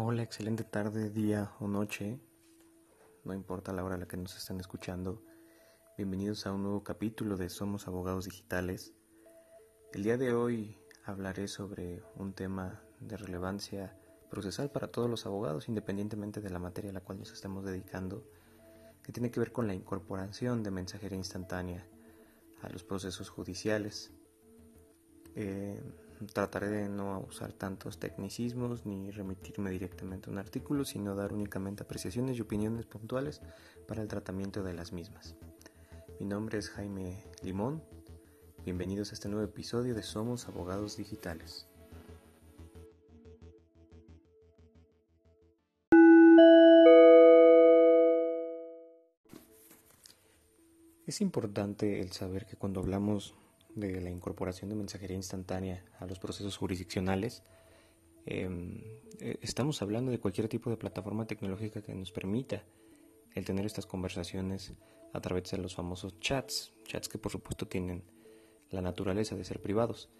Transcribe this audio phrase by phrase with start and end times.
[0.00, 2.20] Hola, excelente tarde, día o noche.
[3.24, 5.24] No importa la hora a la que nos estén escuchando.
[5.96, 8.94] Bienvenidos a un nuevo capítulo de Somos Abogados Digitales.
[9.92, 13.98] El día de hoy hablaré sobre un tema de relevancia
[14.30, 18.24] procesal para todos los abogados, independientemente de la materia a la cual nos estemos dedicando,
[19.02, 21.84] que tiene que ver con la incorporación de mensajería instantánea
[22.62, 24.12] a los procesos judiciales.
[25.34, 25.82] Eh,
[26.26, 31.82] trataré de no usar tantos tecnicismos ni remitirme directamente a un artículo, sino dar únicamente
[31.82, 33.40] apreciaciones y opiniones puntuales
[33.86, 35.36] para el tratamiento de las mismas.
[36.18, 37.82] Mi nombre es Jaime Limón.
[38.64, 41.66] Bienvenidos a este nuevo episodio de Somos Abogados Digitales.
[51.06, 53.34] Es importante el saber que cuando hablamos
[53.74, 57.42] de la incorporación de mensajería instantánea a los procesos jurisdiccionales,
[58.26, 58.82] em,
[59.20, 62.64] eh, estamos hablando de cualquier tipo de plataforma tecnológica que nos permita
[63.34, 64.72] el tener estas conversaciones
[65.12, 68.02] a través de los famosos chats, chats que por supuesto tienen
[68.70, 70.10] la naturaleza de ser privados.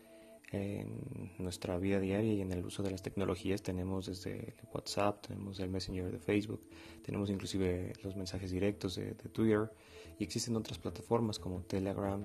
[0.51, 5.61] En nuestra vida diaria y en el uso de las tecnologías tenemos desde WhatsApp, tenemos
[5.61, 6.63] el Messenger de Facebook,
[7.03, 9.71] tenemos inclusive los mensajes directos de Twitter
[10.19, 12.25] y existen otras plataformas como Telegram,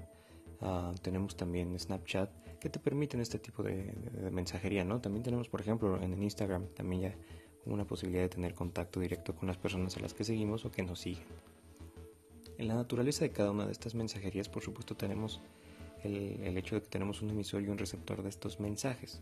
[0.65, 3.93] Ah, tenemos también Snapchat que te permiten este tipo de,
[4.31, 5.01] mensajería, ¿no?
[5.01, 7.15] También tenemos, por ejemplo, en el Instagram también ya
[7.65, 10.81] una posibilidad de tener contacto directo con las personas a las que seguimos o que
[10.81, 11.25] nos siguen.
[12.57, 15.41] En la naturaleza de cada una de estas mensajerías, por supuesto, tenemos
[16.05, 19.21] el, hecho de que tenemos un emisor y un receptor de estos mensajes.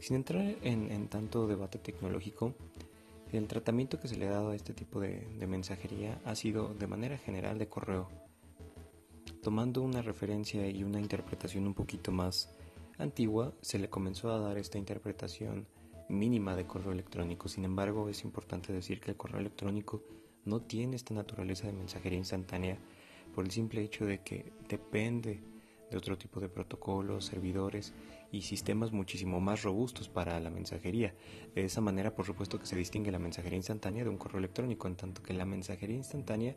[0.00, 2.54] Sin entrar en, tanto debate tecnológico,
[3.32, 6.86] el tratamiento que se le ha dado a este tipo de mensajería ha sido de
[6.86, 8.25] manera general de correo
[9.46, 12.52] Tomando una referencia y una interpretación un poquito más
[12.98, 15.68] antigua, se le comenzó a dar esta interpretación
[16.08, 17.46] mínima de correo electrónico.
[17.48, 20.02] Sin embargo, es importante decir que el correo electrónico
[20.44, 22.76] no tiene esta naturaleza de mensajería instantánea
[23.36, 25.44] por el simple hecho de que depende
[25.92, 27.94] de otro tipo de protocolos, servidores
[28.32, 31.14] y sistemas muchísimo más robustos para la mensajería.
[31.54, 34.88] De esa manera, por supuesto que se distingue la mensajería instantánea de un correo electrónico,
[34.88, 36.56] en tanto que la mensajería instantánea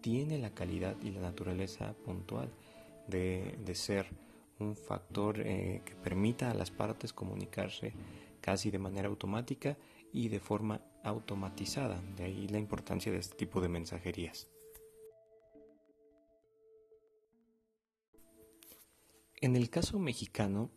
[0.00, 2.50] tiene la calidad y la naturaleza puntual
[3.06, 4.06] de, ser
[4.58, 7.92] un factor eh, que permita a las partes comunicarse
[8.40, 9.76] casi de manera automática
[10.12, 12.00] y de forma automatizada.
[12.16, 14.48] De ahí la importancia de este tipo de mensajerías.
[19.42, 20.70] En el caso mexicano,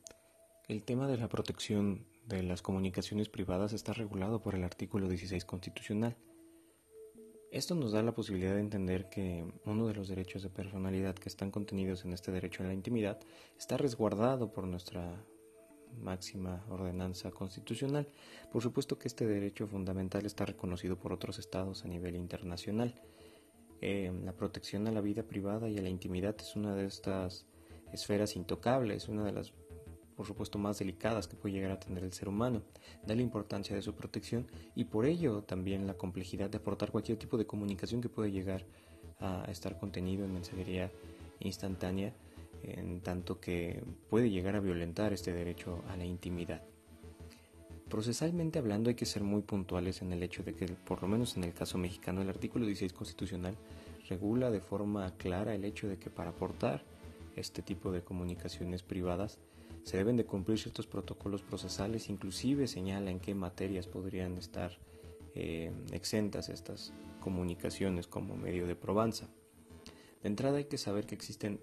[0.69, 5.43] el tema de la protección de las comunicaciones privadas está regulado por el artículo 16
[5.43, 6.15] constitucional
[7.53, 11.29] esto nos da la posibilidad de entender que uno de los derechos de personalidad que
[11.29, 13.19] están contenidos en este derecho a la intimidad
[13.57, 15.23] está resguardado por nuestra
[16.01, 18.07] máxima ordenanza constitucional.
[18.51, 22.99] Por supuesto que este derecho fundamental está reconocido por otros estados a nivel internacional.
[23.81, 27.45] Eh, la protección a la vida privada y a la intimidad es una de estas
[27.91, 29.53] esferas intocables, una de las
[30.15, 32.61] por supuesto más delicadas que puede llegar a tener el ser humano,
[33.05, 37.17] da la importancia de su protección y por ello también la complejidad de aportar cualquier
[37.17, 38.65] tipo de comunicación que puede llegar
[39.19, 40.91] a estar contenido en mensajería
[41.39, 42.13] instantánea,
[42.63, 46.61] en tanto que puede llegar a violentar este derecho a la intimidad.
[47.89, 51.37] Procesalmente hablando hay que ser muy puntuales en el hecho de que, por lo menos
[51.37, 53.55] en el caso mexicano, el artículo 16 constitucional
[54.09, 56.83] regula de forma clara el hecho de que para aportar
[57.35, 59.39] este tipo de comunicaciones privadas
[59.83, 64.77] se deben de cumplir ciertos protocolos procesales, inclusive señala en qué materias podrían estar
[65.35, 69.27] eh, exentas estas comunicaciones como medio de probanza.
[70.21, 71.59] De entrada hay que saber que existen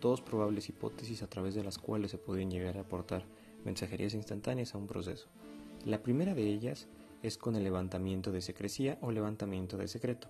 [0.00, 3.24] dos probables hipótesis a través de las cuales se pueden llegar a aportar
[3.64, 5.28] mensajerías instantáneas a un proceso.
[5.84, 6.88] La primera de ellas
[7.22, 10.28] es con el levantamiento de secrecía o levantamiento de secreto.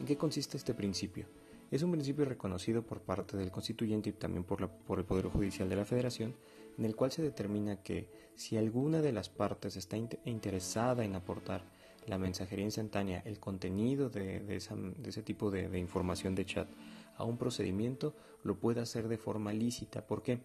[0.00, 1.26] ¿En qué consiste este principio?
[1.72, 5.70] Es un principio reconocido por parte del constituyente y también por, por el Poder Judicial
[5.70, 6.34] de la Federación
[6.76, 11.64] en el cual se determina que si alguna de las partes está interesada en aportar
[12.06, 16.68] la mensajería instantánea, el contenido de, ese tipo de, información de chat
[17.16, 20.06] a un procedimiento, lo puede hacer de forma lícita.
[20.06, 20.40] ¿Por qué?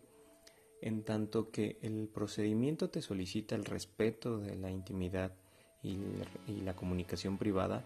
[0.81, 5.33] En tanto que el procedimiento te solicita el respeto de la intimidad
[5.81, 5.97] y
[6.63, 7.85] la comunicación privada,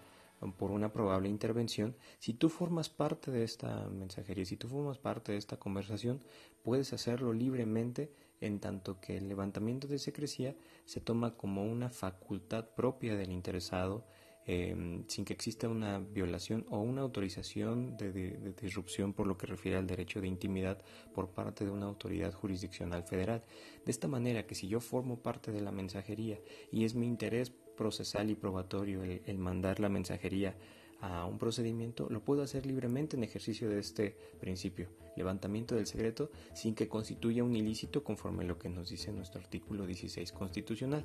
[0.57, 5.33] por una probable intervención, si tú formas parte de esta mensajería, si tú formas parte
[5.33, 6.23] de esta conversación,
[6.63, 10.55] puedes hacerlo libremente en tanto que el levantamiento de secrecía
[10.85, 14.03] se toma como una facultad propia del interesado
[14.47, 19.77] em, sin que exista una violación o una autorización de, disrupción por lo que refiere
[19.77, 20.81] al derecho de intimidad
[21.13, 23.43] por parte de una autoridad jurisdiccional federal.
[23.85, 26.39] De esta manera que si yo formo parte de la mensajería
[26.71, 30.55] y es mi interés procesal y probatorio el, mandar la mensajería
[30.99, 34.87] a un procedimiento, lo puedo hacer libremente en ejercicio de este principio,
[35.17, 39.41] levantamiento del secreto, sin que constituya un ilícito conforme a lo que nos dice nuestro
[39.41, 41.03] artículo 16 constitucional.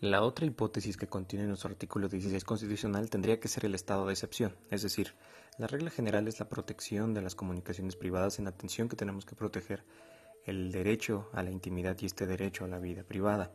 [0.00, 4.12] La otra hipótesis que contiene nuestro artículo 16 constitucional tendría que ser el estado de
[4.14, 5.14] excepción, es decir,
[5.56, 9.36] la regla general es la protección de las comunicaciones privadas en atención que tenemos que
[9.36, 9.84] proteger
[10.46, 13.52] el derecho a la intimidad y este derecho a la vida privada.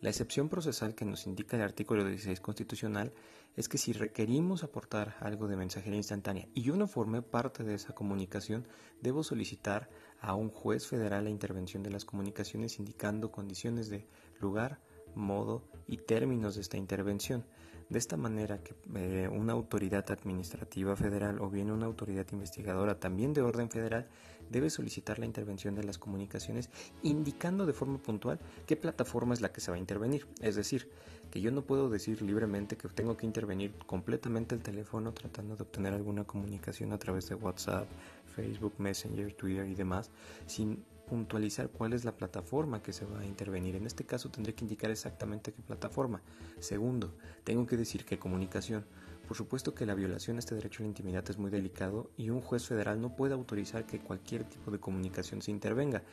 [0.00, 3.12] La excepción procesal que nos indica el artículo 16 constitucional
[3.56, 7.74] es que si requerimos aportar algo de mensajería instantánea y yo no formé parte de
[7.74, 8.66] esa comunicación,
[9.02, 9.90] debo solicitar
[10.20, 14.06] a un juez federal la intervención de las comunicaciones indicando condiciones de
[14.40, 14.80] lugar,
[15.14, 17.44] modo y términos de esta intervención.
[17.90, 23.34] De esta manera que eh, una autoridad administrativa federal o bien una autoridad investigadora también
[23.34, 24.06] de orden federal
[24.48, 26.70] debe solicitar la intervención de las comunicaciones
[27.02, 30.28] indicando de forma puntual qué plataforma es la que se va a intervenir.
[30.40, 30.88] Es decir,
[31.32, 35.64] que yo no puedo decir libremente que tengo que intervenir completamente el teléfono tratando de
[35.64, 37.88] obtener alguna comunicación a través de WhatsApp,
[38.36, 40.10] Facebook, Messenger, Twitter y demás
[40.46, 43.74] sin puntualizar cuál es la plataforma que se va a intervenir.
[43.74, 46.22] En este caso tendré que indicar exactamente qué plataforma.
[46.60, 48.86] Segundo, tengo que decir qué comunicación.
[49.26, 52.30] Por supuesto que la violación a este derecho a la intimidad es muy delicado y
[52.30, 56.04] un juez federal no puede autorizar que cualquier tipo de comunicación se intervenga.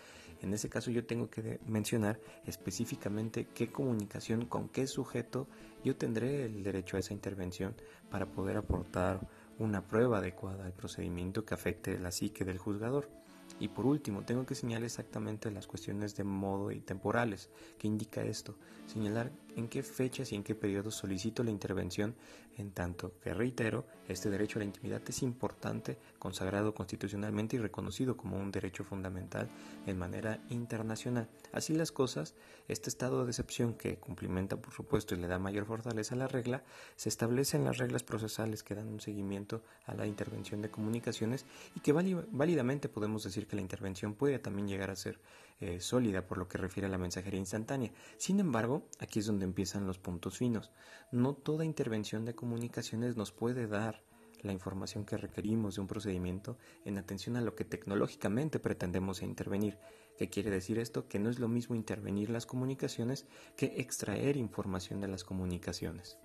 [0.42, 5.48] En ese caso yo tengo que mencionar específicamente qué comunicación, con qué sujeto
[5.84, 7.76] yo tendré el derecho a esa intervención
[8.10, 9.28] para poder aportar
[9.60, 13.27] una prueba adecuada al procedimiento que afecte la psique del juzgador.
[13.60, 17.50] Y por último, tengo que señalar exactamente las cuestiones de modo y temporales.
[17.78, 18.56] ¿Qué indica esto?
[18.86, 22.16] Señalar en qué fechas y en qué periodos solicito la intervención,
[22.58, 28.16] en tanto que, reitero, este derecho a la intimidad es importante, consagrado constitucionalmente y reconocido
[28.16, 29.50] como un derecho fundamental
[29.86, 31.28] en manera internacional.
[31.52, 32.36] Así las cosas,
[32.68, 36.28] este estado de excepción que cumplimenta, por supuesto, y le da mayor fortaleza a la
[36.28, 36.64] regla,
[36.96, 41.46] se establece en las reglas procesales que dan un seguimiento a la intervención de comunicaciones
[41.76, 45.20] y que válidamente podemos decir que la intervención puede también llegar a ser
[45.60, 47.92] eh, sólida por lo que refiere a la mensajería instantánea.
[48.18, 50.72] Sin embargo, aquí es donde empiezan los puntos finos.
[51.12, 54.04] No toda intervención de comunicaciones nos puede dar
[54.42, 59.80] la información que requerimos de un procedimiento en atención a lo que tecnológicamente pretendemos intervenir.
[60.18, 61.08] ¿Qué quiere decir esto?
[61.08, 63.26] Que no es lo mismo intervenir las comunicaciones
[63.56, 66.18] que extraer información de las comunicaciones.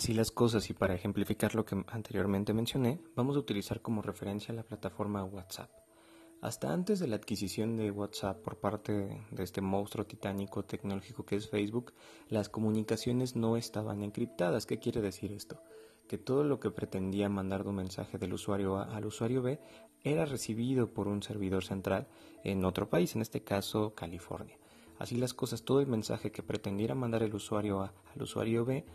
[0.00, 4.54] Así las cosas y para ejemplificar lo que anteriormente mencioné, vamos a utilizar como referencia
[4.54, 5.68] la plataforma WhatsApp.
[6.40, 11.36] Hasta antes de la adquisición de WhatsApp por parte de este monstruo titánico tecnológico que
[11.36, 11.92] es Facebook,
[12.30, 14.64] las comunicaciones no estaban encriptadas.
[14.64, 15.62] ¿Qué quiere decir esto?
[16.08, 19.60] Que todo lo que pretendía mandar un mensaje del usuario A al usuario B
[20.02, 22.08] era recibido por un servidor central
[22.42, 24.56] en otro país, en este caso California.
[24.98, 28.86] Así las cosas, todo el mensaje que pretendiera mandar el usuario A al usuario B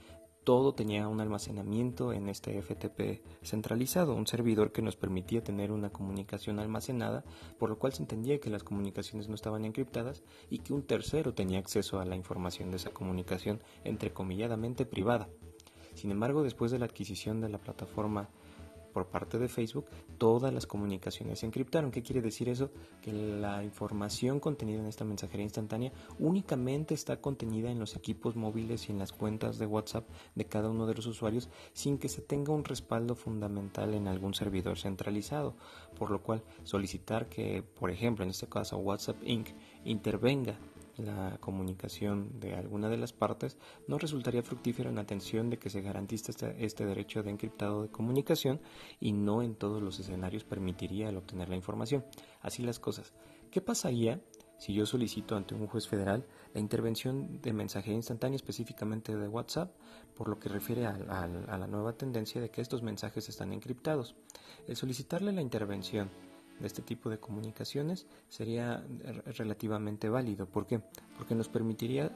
[0.45, 5.89] todo tenía un almacenamiento en este FTP centralizado, un servidor que nos permitía tener una
[5.89, 7.25] comunicación almacenada,
[7.57, 11.33] por lo cual se entendía que las comunicaciones no estaban encriptadas y que un tercero
[11.33, 15.27] tenía acceso a la información de esa comunicación entrecomilladamente privada.
[15.95, 18.29] Sin embargo, después de la adquisición de la plataforma
[18.95, 19.87] por parte de Facebook,
[20.17, 21.91] todas las comunicaciones se encriptaron.
[21.91, 22.71] ¿Qué quiere decir eso?
[23.01, 28.87] Que la información contenida en esta mensajería instantánea únicamente está contenida en los equipos móviles
[28.87, 32.21] y en las cuentas de WhatsApp de cada uno de los usuarios sin que se
[32.21, 35.57] tenga un respaldo fundamental en algún servidor centralizado,
[35.99, 39.49] por lo cual solicitar que, por ejemplo, en este caso WhatsApp Inc.
[39.83, 40.57] intervenga
[40.97, 45.81] la comunicación de alguna de las partes, no resultaría fructífero en atención de que se
[45.81, 48.61] garantice este, este, derecho de encriptado de comunicación
[48.99, 52.05] y no en todos los escenarios permitiría el obtener la información.
[52.41, 53.13] Así las cosas.
[53.51, 54.21] ¿Qué pasaría
[54.57, 59.75] si yo solicito ante un juez federal la intervención de mensajería instantánea específicamente de WhatsApp,
[60.15, 64.15] por lo que refiere a, a la nueva tendencia de que estos mensajes están encriptados?
[64.67, 66.09] El solicitarle la intervención
[66.59, 68.85] de este tipo de comunicaciones sería
[69.37, 70.45] relativamente válido.
[70.47, 70.81] ¿Por qué?
[71.17, 72.15] Porque nos permitiría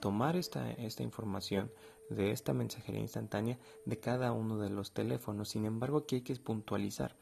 [0.00, 1.70] tomar esta, esta información
[2.10, 5.48] de esta mensajería instantánea de cada uno de los teléfonos.
[5.48, 7.16] Sin embargo, aquí hay que puntualizar.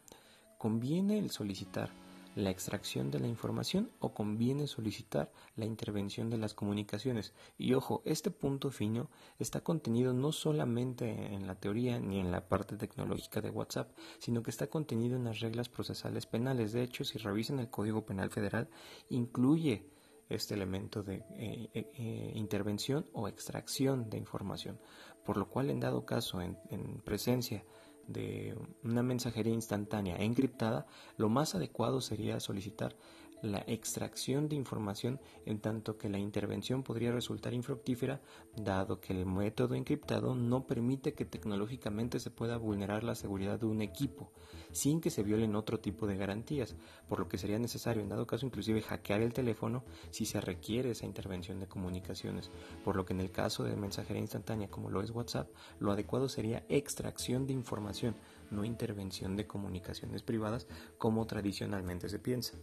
[0.59, 1.91] Conviene el solicitar
[2.35, 7.33] la extracción de la información o conviene solicitar la intervención de las comunicaciones.
[7.59, 12.49] Y ojo, este punto fino está contenido no solamente en la teoría ni en la
[12.49, 16.73] parte tecnológica de WhatsApp, sino que está contenido en las reglas procesales penales.
[16.73, 18.69] De hecho, si revisan el Código Penal Federal,
[19.11, 19.87] incluye
[20.29, 24.81] este elemento de eh, eh, eh, intervención o extracción de información,
[25.25, 26.57] por lo cual en dado caso en
[27.05, 27.65] presencia
[28.07, 32.97] de una mensajería instantánea encriptada, lo más adecuado sería solicitar
[33.45, 38.23] la extracción de información en tanto que la intervención podría resultar infructífera
[38.57, 43.67] dado que el método encriptado no permite que tecnológicamente se pueda vulnerar la seguridad de
[43.67, 44.33] un equipo
[44.73, 46.75] sin que se violen otro tipo de garantías,
[47.09, 50.91] por lo que sería necesario en dado caso inclusive hackear el teléfono si se requiere
[50.91, 52.51] esa intervención de comunicaciones,
[52.83, 56.29] por lo que en el caso de mensajería instantánea como lo es WhatsApp, lo adecuado
[56.29, 58.17] sería extracción de información,
[58.51, 60.67] no intervención de comunicaciones privadas
[60.99, 62.55] como tradicionalmente se piensa.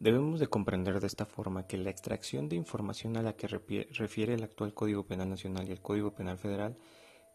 [0.00, 4.32] Debemos de comprender de esta forma que la extracción de información a la que refiere
[4.32, 6.78] el actual Código Penal Nacional y el Código Penal Federal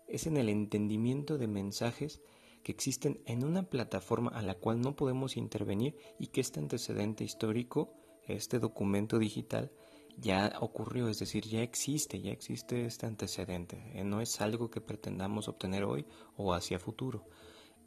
[0.08, 2.24] es en el entendimiento de mensajes
[2.64, 7.24] que existen en una plataforma a la cual no podemos intervenir y que este antecedente
[7.24, 7.94] histórico,
[8.26, 9.72] este documento digital,
[10.18, 14.82] ya ocurrió, es decir, ya existe, ya existe este antecedente, eh, no es algo que
[14.82, 17.28] pretendamos obtener hoy o hacia futuro.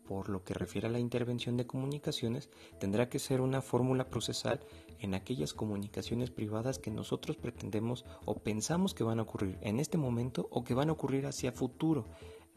[0.09, 2.49] Por lo que refiere a la intervención de comunicaciones,
[2.81, 4.61] tendrá que ser una fórmula procesal
[5.01, 9.99] en aquellas comunicaciones privadas que nosotros pretendemos o pensamos que van a ocurrir en este
[9.99, 12.07] momento o que van a ocurrir hacia futuro,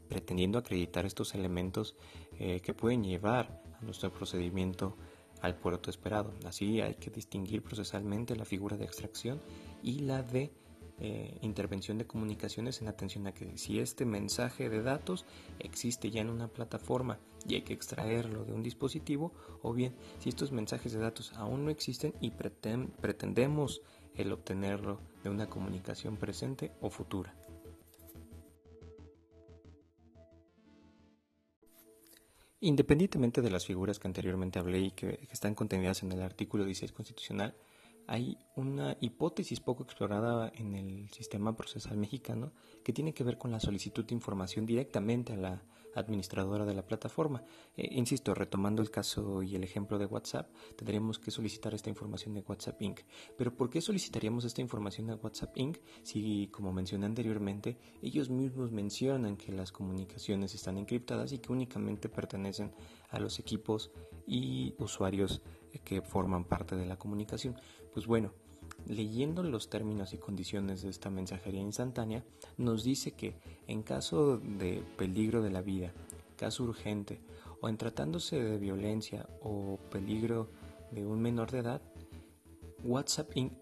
[0.08, 1.98] pretendiendo acreditar estos elementos
[2.40, 4.96] eh, que pueden llevar a nuestro procedimiento
[5.42, 6.34] al puerto esperado.
[6.46, 9.42] Así hay que distinguir procesalmente la figura de extracción
[9.84, 10.54] y la de
[11.04, 15.26] eh, intervención de comunicaciones en atención a que si este mensaje de datos
[15.58, 17.18] existe ya en una plataforma
[17.48, 21.66] y hay que extraerlo de un dispositivo o bien si estos mensajes de datos aún
[21.66, 23.82] no existen y pretendemos
[24.14, 27.36] el obtenerlo de una comunicación presente o futura.
[32.60, 36.64] Independientemente de las figuras que anteriormente hablé y que, que están contenidas en el artículo
[36.64, 37.56] 16 constitucional,
[38.12, 42.52] hay una hipótesis poco explorada en el sistema procesal mexicano
[42.84, 45.64] que tiene que ver con la solicitud de información directamente a la
[45.96, 47.42] administradora de la plataforma.
[47.78, 52.34] Eh, insisto, retomando el caso y el ejemplo de WhatsApp, tendríamos que solicitar esta información
[52.34, 53.00] de WhatsApp Inc.
[53.38, 55.78] Pero ¿por qué solicitaríamos esta información de WhatsApp Inc.
[56.04, 62.10] si, como mencioné anteriormente, ellos mismos mencionan que las comunicaciones están encriptadas y que únicamente
[62.10, 62.74] pertenecen
[63.10, 63.90] a los equipos
[64.28, 65.42] y usuarios
[65.80, 67.56] que forman parte de la comunicación?
[67.94, 68.32] Pues bueno,
[68.88, 72.24] leyendo los términos y condiciones de esta mensajería instantánea,
[72.58, 73.36] nos dice que
[73.68, 75.92] en caso de peligro de la vida,
[76.38, 77.20] caso urgente,
[77.60, 80.50] o en tratándose de violencia o peligro
[80.92, 81.82] de un menor de edad,
[82.84, 83.54] WhatsApp Inc.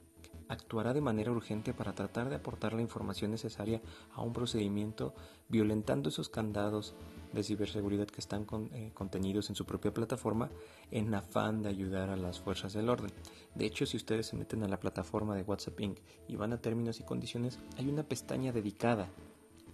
[0.48, 3.82] actuará de manera urgente para tratar de aportar la información necesaria
[4.14, 5.14] a un procedimiento
[5.50, 6.94] violentando esos candados
[7.34, 10.50] de ciberseguridad que están eh, contenidos en su propia plataforma
[10.92, 13.12] en afán de ayudar a las fuerzas del orden.
[13.56, 16.00] De hecho, si ustedes se meten a la plataforma de WhatsApp Inc.
[16.28, 19.10] y van a términos y condiciones, hay una pestaña dedicada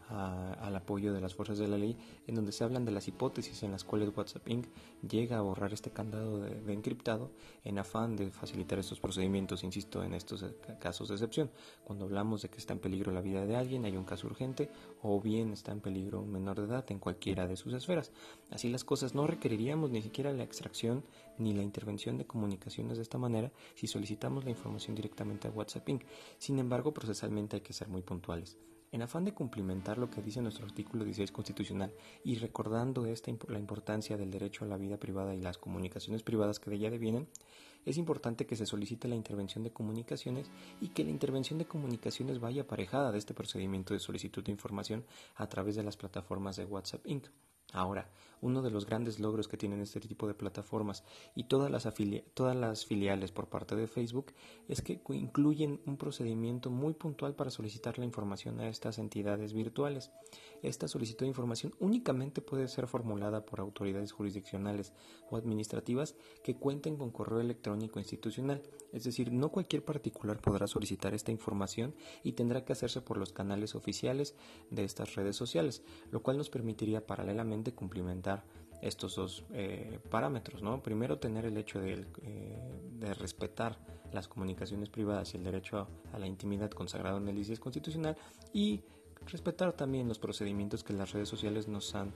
[0.09, 1.97] al apoyo de las fuerzas de la ley,
[2.27, 4.67] en donde se hablan de las hipótesis en las cuales WhatsApp Inc.
[5.07, 7.31] llega a borrar este candado de, encriptado
[7.63, 11.49] en afán de facilitar estos procedimientos, insisto, en estos eh, casos de excepción.
[11.83, 14.69] Cuando hablamos de que está en peligro la vida de alguien, hay un caso urgente,
[15.01, 18.11] o bien está en peligro un menor de edad en cualquiera de sus esferas.
[18.51, 21.03] Así las cosas no requeriríamos ni siquiera la extracción
[21.37, 25.89] ni la intervención de comunicaciones de esta manera si solicitamos la información directamente a WhatsApp
[25.89, 26.03] Inc.
[26.37, 28.57] Sin embargo, procesalmente hay que ser muy puntuales.
[28.95, 33.59] En afán de cumplimentar lo que dice nuestro artículo 16 constitucional y recordando esta, la
[33.59, 37.27] importancia del derecho a la vida privada y las comunicaciones privadas que de ella devienen,
[37.83, 40.49] es importante que se solicite la intervención de comunicaciones
[40.79, 45.03] y que la intervención de comunicaciones vaya aparejada de este procedimiento de solicitud de información
[45.35, 47.27] a través de las plataformas de WhatsApp Inc.
[47.73, 48.09] Ahora,
[48.45, 51.91] uno de los grandes logros que tienen este tipo de plataformas y todas las,
[52.35, 54.27] todas las filiales por parte de Facebook
[54.67, 60.11] es que incluyen un procedimiento muy puntual para solicitar la información a estas entidades virtuales.
[60.61, 64.93] Esta solicitud de información únicamente puede ser formulada por autoridades jurisdiccionales
[65.31, 68.61] o administrativas que cuenten con correo electrónico institucional,
[68.93, 73.33] es decir, no cualquier particular podrá solicitar esta información y tendrá que hacerse por los
[73.33, 74.35] canales oficiales
[74.69, 78.34] de estas redes sociales, lo cual nos permitiría paralelamente cumplimentar
[78.81, 80.61] estos dos eh, parámetros.
[80.61, 80.81] ¿no?
[80.81, 83.77] Primero, tener el hecho de, eh, de, respetar
[84.13, 88.15] las comunicaciones privadas y el derecho a, la intimidad consagrado en el 16 constitucional
[88.53, 88.81] y
[89.27, 92.13] respetar también los procedimientos que las redes sociales nos han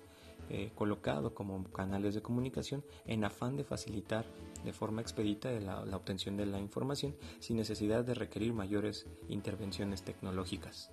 [0.50, 4.26] eh, colocado como canales de comunicación en afán de facilitar
[4.64, 10.92] de forma expedita la obtención de la información sin necesidad de requerir mayores intervenciones tecnológicas.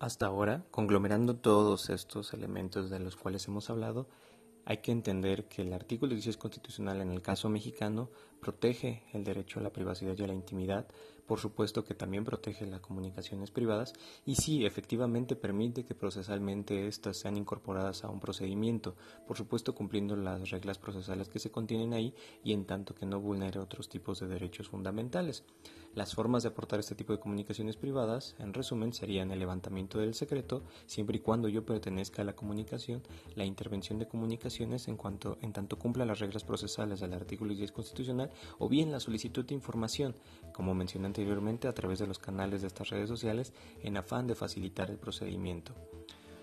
[0.00, 4.08] Hasta ahora, conglomerando todos estos elementos de los cuales hemos hablado,
[4.64, 9.60] Hay que entender que el artículo 16 constitucional en el caso mexicano protege el derecho
[9.60, 10.86] a la privacidad y a la intimidad,
[11.28, 13.92] por supuesto que también protege las comunicaciones privadas
[14.24, 20.16] y sí, efectivamente permite que procesalmente éstas sean incorporadas a un procedimiento, por supuesto cumpliendo
[20.16, 24.18] las reglas procesales que se contienen ahí y en tanto que no vulnere otros tipos
[24.20, 25.44] de derechos fundamentales.
[25.94, 30.14] Las formas de aportar este tipo de comunicaciones privadas, en resumen, serían el levantamiento del
[30.14, 33.02] secreto, siempre y cuando yo pertenezca a la comunicación,
[33.34, 37.72] la intervención de comunicaciones en cuanto en tanto cumpla las reglas procesales del artículo 10
[37.72, 40.14] constitucional, o bien la solicitud de información,
[40.52, 41.08] como mencioné
[41.68, 45.74] a través de los canales de estas redes sociales, en afán de facilitar el procedimiento.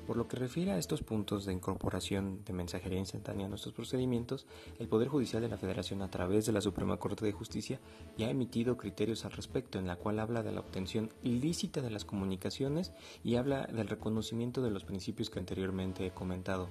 [0.05, 4.45] Por lo que refiere a estos puntos de incorporación de mensajería instantánea a nuestros procedimientos,
[4.77, 7.79] el Poder Judicial de la Federación a través de la Suprema Corte de Justicia
[8.15, 11.89] ya ha emitido criterios al respecto, en la cual habla de la obtención ilícita de
[11.89, 12.91] las comunicaciones
[13.23, 16.69] y habla del reconocimiento de los principios que anteriormente he comentado.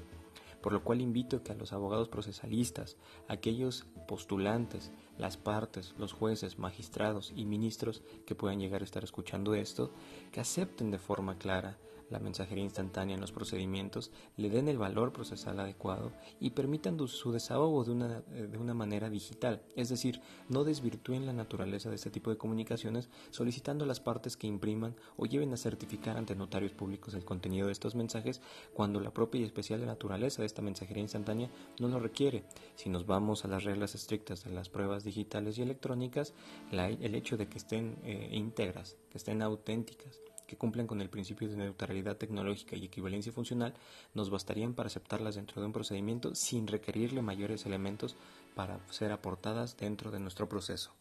[0.63, 2.97] Por lo cual invito que a los abogados procesalistas,
[3.27, 9.55] aquellos postulantes, las partes, los jueces, magistrados y ministros que puedan llegar a estar escuchando
[9.55, 9.93] esto,
[10.33, 11.79] que acepten de forma clara
[12.15, 17.31] la mensajería instantánea en los procedimientos, le den el valor procesal adecuado y permitan su
[17.31, 21.97] desahogo de una, eh, de una manera digital, es decir, no desvirtúen la naturaleza de
[21.97, 26.35] este tipo de comunicaciones solicitando a las partes que impriman o lleven a certificar ante
[26.35, 28.41] notarios públicos el contenido de estos mensajes
[28.73, 32.45] cuando la propia y especial naturaleza de esta mensajería instantánea no lo requiere.
[32.77, 36.35] Si nos vamos a las reglas estrictas de las pruebas digitales y electrónicas,
[36.71, 41.49] el hecho de que estén eh, íntegras, que estén auténticas, que cumplen con el principio
[41.49, 43.75] de neutralidad tecnológica y equivalencia funcional
[44.15, 48.17] nos bastarían para aceptarlas dentro de un procedimiento sin requerirle mayores elementos
[48.55, 50.93] para ser aportadas dentro de nuestro proceso.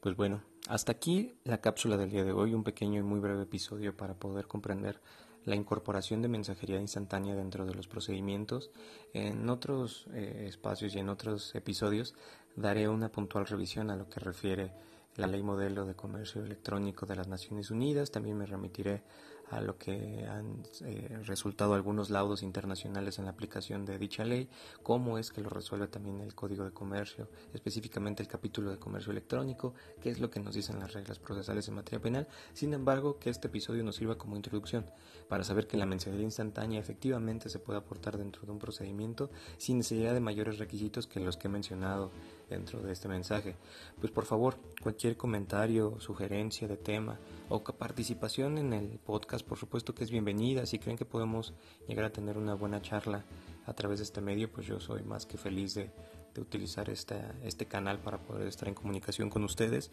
[0.00, 3.42] Pues bueno, hasta aquí la cápsula del día de hoy, un pequeño y muy breve
[3.42, 5.00] episodio para poder comprender
[5.44, 8.70] la incorporación de mensajería instantánea dentro de los procedimientos.
[9.14, 12.14] En otros eh, espacios y en otros episodios
[12.56, 14.72] daré una puntual revisión a lo que refiere
[15.16, 18.10] la ley modelo de comercio electrónico de las Naciones Unidas.
[18.10, 19.02] También me remitiré
[19.50, 24.48] a lo que han eh, resultado algunos laudos internacionales en la aplicación de dicha ley,
[24.82, 29.12] cómo es que lo resuelve también el Código de Comercio, específicamente el capítulo de comercio
[29.12, 32.26] electrónico, qué es lo que nos dicen las reglas procesales en materia penal.
[32.54, 34.84] Sin embargo, que este episodio nos sirva como introducción
[35.28, 39.78] para saber que la mensajería instantánea efectivamente se puede aportar dentro de un procedimiento sin
[39.78, 42.10] necesidad de mayores requisitos que los que he mencionado
[42.48, 43.56] dentro de este mensaje.
[44.00, 49.94] Pues por favor, cualquier comentario, sugerencia de tema o participación en el podcast, por supuesto
[49.94, 50.66] que es bienvenida.
[50.66, 51.54] Si creen que podemos
[51.88, 53.24] llegar a tener una buena charla
[53.66, 55.90] a través de este medio, pues yo soy más que feliz de,
[56.38, 59.90] utilizar este canal para poder estar en comunicación con ustedes.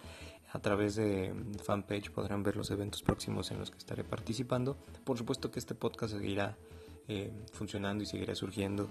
[0.51, 4.75] A través de fanpage podrán ver los eventos próximos en los que estaré participando.
[5.05, 6.57] Por supuesto que este podcast seguirá
[7.07, 8.89] eh, funcionando y seguirá surgiendo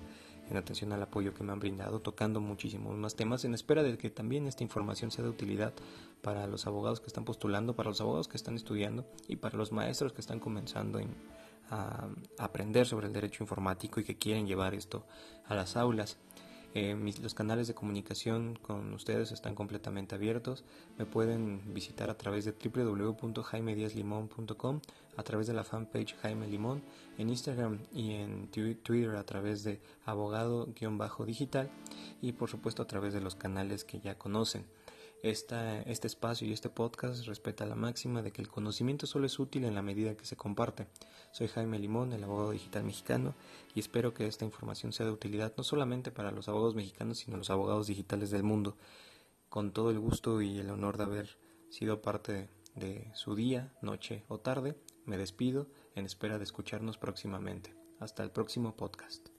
[0.52, 3.98] en atención al apoyo que me han brindado, tocando muchísimos más temas, en espera de
[3.98, 5.72] que también esta información sea de utilidad
[6.22, 9.72] para los abogados que están postulando, para los abogados que están estudiando y para los
[9.72, 11.00] maestros que están comenzando
[11.70, 12.06] a
[12.38, 15.04] aprender sobre el derecho informático y que quieren llevar esto
[15.46, 16.18] a las aulas.
[16.74, 20.64] Eh, los canales de comunicación con ustedes están completamente abiertos.
[20.98, 24.80] Me pueden visitar a través de www.jaimediaslimon.com,
[25.16, 26.83] a través de la fanpage Jaime Limón,
[27.18, 31.70] en Instagram y en Twitter a través de abogado-digital
[32.20, 34.64] y por supuesto a través de los canales que ya conocen.
[35.22, 39.38] Esta, este espacio y este podcast respeta la máxima de que el conocimiento solo es
[39.38, 40.88] útil en la medida que se comparte.
[41.31, 43.37] Soy Jaime Limón, el abogado digital mexicano,
[43.72, 47.37] y espero que esta información sea de utilidad no solamente para los abogados mexicanos, sino
[47.37, 48.77] los abogados digitales del mundo.
[49.48, 51.38] Con todo el gusto y el honor de haber
[51.70, 57.74] sido parte de su día, noche o tarde, me despido en espera de escucharnos próximamente.
[57.98, 59.31] Hasta el próximo podcast.